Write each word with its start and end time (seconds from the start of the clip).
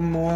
moi 0.00 0.32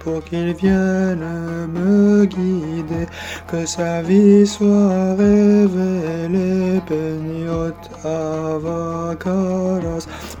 pour 0.00 0.22
qu'il 0.24 0.52
vienne 0.54 1.24
me 1.72 2.24
guider, 2.24 3.06
que 3.46 3.66
sa 3.66 4.02
vie 4.02 4.46
soit 4.46 5.14
révélée. 5.14 6.62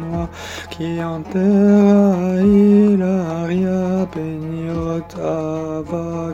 moi, 0.00 0.28
qui 0.70 1.02
enterra 1.02 2.36
Hilaria, 2.36 4.06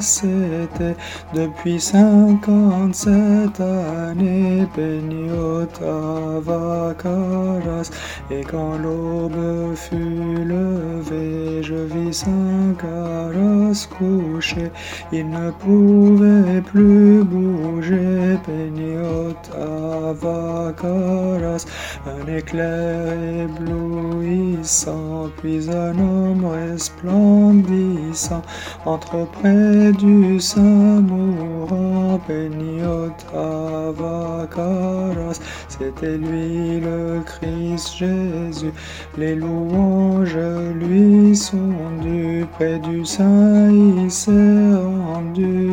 c'était 0.00 0.68
chanté 0.78 0.94
depuis 1.34 1.80
cinquante-sept 1.80 3.60
années, 3.60 4.66
Peniota 4.74 6.40
Vacaras. 6.40 7.90
Et 8.30 8.42
quand 8.42 8.78
l'aube 8.78 9.74
fut 9.74 10.44
levée, 10.44 11.62
je 11.62 11.74
vis 11.74 12.12
Saint-Caras 12.12 13.88
couché, 13.98 14.70
il 15.12 15.28
ne 15.28 15.50
pouvait 15.50 16.60
plus 16.62 17.22
bouger, 17.24 18.38
Peniota 18.44 20.12
Vacaras. 20.20 21.66
Un 22.06 22.26
éclair 22.32 23.12
éblouissant, 23.44 25.17
puis 25.40 25.70
un 25.70 25.98
homme 25.98 26.44
resplendissant 26.44 28.42
entre 28.84 29.26
près 29.32 29.92
du 29.92 30.40
Saint 30.40 31.00
mourant 31.00 32.20
Peniota 32.26 33.92
Vacaras. 33.92 35.40
C'était 35.68 36.18
lui 36.18 36.80
le 36.80 37.20
Christ 37.24 37.96
Jésus, 37.96 38.72
les 39.16 39.34
louanges 39.34 40.38
lui 40.74 41.34
sont 41.36 41.90
dues 42.02 42.46
près 42.52 42.78
du 42.78 43.04
Saint, 43.04 43.70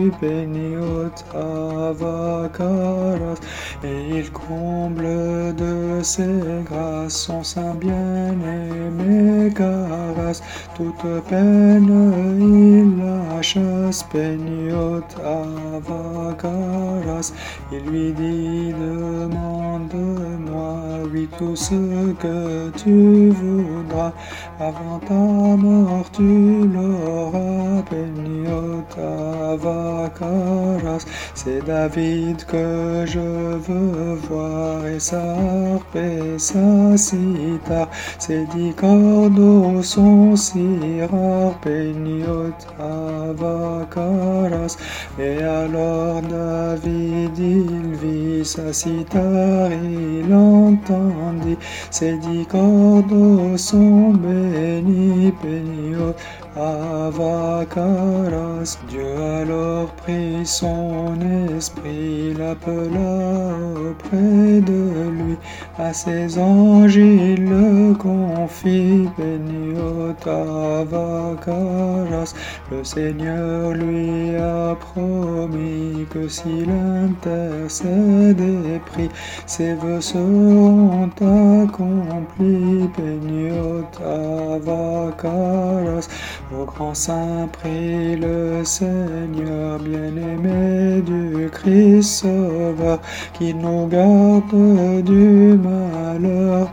il 0.06 0.12
s'est 0.12 0.16
rendu 0.18 0.18
Peniota 0.19 1.92
Vacaras 1.94 3.40
et 3.84 4.19
il 4.19 4.31
comble 4.31 5.56
de 5.56 6.02
ses 6.02 6.63
grâces 6.66 7.25
son 7.25 7.44
Saint 7.44 7.75
bien-aimé 7.75 9.52
Caras, 9.54 10.42
toute 10.75 11.06
peine 11.30 12.13
il 12.40 12.98
la 12.98 13.42
chasse, 13.42 14.04
Peniota 14.04 15.44
Vacaras, 15.88 17.34
il 17.72 17.84
lui 17.90 18.13
dit 18.13 18.74
demande-moi, 18.74 20.75
tout 21.38 21.56
ce 21.56 22.12
que 22.13 22.69
tu 22.78 23.30
voudras, 23.30 24.13
avant 24.60 25.00
ta 25.00 25.13
mort 25.13 26.10
tu 26.12 26.68
l'auras, 26.68 27.81
Peniota 27.90 29.25
Vacaras, 29.57 31.06
c'est 31.34 31.66
David 31.66 32.44
que 32.46 33.04
je 33.06 33.19
veux 33.19 34.16
voir 34.30 34.86
et 34.88 35.00
sa 35.00 35.36
et 35.96 36.38
sa 36.38 36.98
cita, 36.98 37.90
ses 38.19 38.46
dix 38.54 38.74
cordes 38.74 39.40
au 39.40 39.81
son 39.81 40.36
si 40.36 41.02
rare, 41.12 41.57
Peniota 41.62 43.34
Vacaras, 43.36 44.78
et 45.19 45.44
alors 45.44 46.22
David 46.22 47.38
il 47.38 47.96
vit 47.96 48.46
sa 48.46 48.74
cithare, 48.74 49.72
il 49.72 50.34
entendit. 50.34 51.57
Ses 51.92 52.18
dix 52.18 52.46
cordes 52.46 53.12
au 53.12 53.57
son 53.57 54.12
béni, 54.13 55.31
Peniota 55.42 56.44
Avakaras. 56.56 57.56
Dieu 58.88 59.16
alors 59.42 59.90
prit 59.96 60.46
son 60.46 61.19
esprit, 61.56 62.34
l'appela 62.34 63.57
auprès 63.90 64.62
de 64.62 65.10
lui, 65.10 65.38
à 65.78 65.92
ses 65.94 66.40
anges 66.40 66.96
il 66.96 67.46
le 67.46 67.94
confie, 67.96 69.10
Vakaras. 70.86 72.34
Le 72.72 72.84
Seigneur 72.84 73.74
lui 73.74 74.36
a 74.36 74.75
promis 74.75 75.14
intercède 77.06 78.39
et 78.39 78.79
prie, 78.85 79.09
ses 79.45 79.73
vœux 79.75 80.01
seront 80.01 81.09
accomplis, 81.19 82.88
Peniota 82.95 84.59
Vakaras. 84.59 86.07
Au 86.57 86.65
grand 86.65 86.94
saint 86.94 87.50
prie 87.51 88.15
le 88.15 88.63
Seigneur 88.63 89.79
bien-aimé 89.79 90.84
Christ 91.51 92.21
Sauveur, 92.21 93.00
qui 93.33 93.53
nous 93.53 93.88
garde 93.88 95.03
du 95.03 95.57
malheur, 95.57 96.71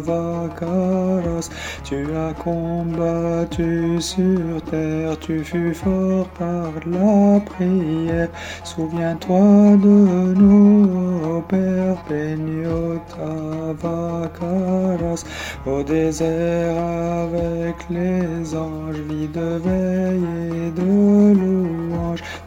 Vacaras. 0.00 1.50
Tu 1.84 2.06
as 2.14 2.32
combattu 2.34 4.00
sur 4.00 4.62
terre, 4.70 5.18
tu 5.20 5.44
fus 5.44 5.74
fort 5.74 6.28
par 6.38 6.72
la 6.86 7.40
prière. 7.40 8.28
Souviens-toi 8.64 9.76
de 9.82 10.34
nous, 10.34 11.42
Père 11.48 11.96
Peniota 12.08 13.74
Vacaras, 13.82 15.24
au 15.66 15.82
désert 15.82 16.76
avec 17.24 17.76
les 17.90 18.54
anges, 18.54 19.00
vie 19.08 19.28
de 19.28 19.58
veille 19.64 20.24
et 20.66 20.70
de 20.70 21.49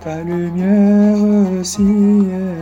ta 0.04 0.22
lumière 0.22 1.64
si 1.64 1.82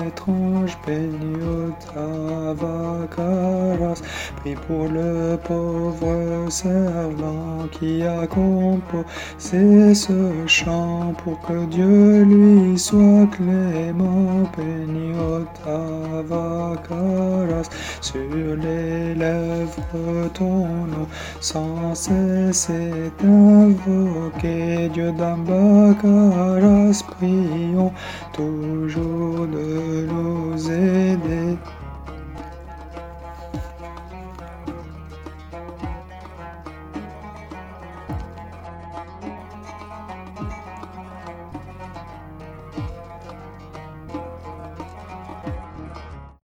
étrange, 0.07 0.77
Peniota 0.85 2.53
Vacaras, 2.53 4.01
prie 4.37 4.55
pour 4.67 4.87
le 4.87 5.37
pauvre 5.47 6.49
servant 6.49 7.67
qui 7.71 8.03
a 8.03 8.27
composé 8.27 9.95
ce 9.95 10.45
chant, 10.45 11.13
pour 11.23 11.39
que 11.41 11.65
Dieu 11.65 12.23
lui 12.23 12.77
soit 12.77 13.27
clément, 13.31 14.43
Peniota 14.55 15.81
Vacaras, 16.29 17.69
sur 18.01 18.55
les 18.61 19.15
lèvres 19.15 20.29
ton 20.33 20.67
nom, 20.93 21.07
sans 21.41 21.95
cesse 21.95 22.67
c'est 22.67 23.25
invoqué, 23.25 24.89
Dieu 24.93 25.11
d'Ambakaras, 25.11 27.03
prions 27.17 27.91
toujours 28.31 29.47
de 29.47 30.07
nous. 30.07 30.55